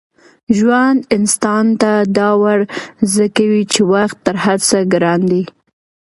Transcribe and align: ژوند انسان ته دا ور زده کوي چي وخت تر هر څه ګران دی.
ژوند 0.57 0.99
انسان 1.15 1.65
ته 1.81 1.91
دا 2.17 2.29
ور 2.41 2.59
زده 3.11 3.27
کوي 3.35 3.63
چي 3.73 3.81
وخت 3.93 4.17
تر 4.25 4.35
هر 4.43 4.57
څه 4.67 4.77
ګران 4.93 5.21
دی. 5.31 5.43